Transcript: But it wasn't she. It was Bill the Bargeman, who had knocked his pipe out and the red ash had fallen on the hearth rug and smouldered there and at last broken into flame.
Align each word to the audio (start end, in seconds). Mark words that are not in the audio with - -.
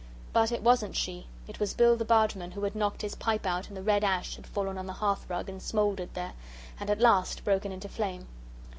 But 0.33 0.51
it 0.51 0.63
wasn't 0.63 0.95
she. 0.95 1.27
It 1.47 1.59
was 1.59 1.75
Bill 1.75 1.95
the 1.95 2.03
Bargeman, 2.03 2.49
who 2.53 2.63
had 2.63 2.73
knocked 2.73 3.03
his 3.03 3.13
pipe 3.13 3.45
out 3.45 3.67
and 3.67 3.77
the 3.77 3.83
red 3.83 4.03
ash 4.03 4.35
had 4.35 4.47
fallen 4.47 4.79
on 4.79 4.87
the 4.87 4.93
hearth 4.93 5.29
rug 5.29 5.47
and 5.47 5.61
smouldered 5.61 6.15
there 6.15 6.33
and 6.79 6.89
at 6.89 6.99
last 6.99 7.43
broken 7.43 7.71
into 7.71 7.87
flame. 7.87 8.25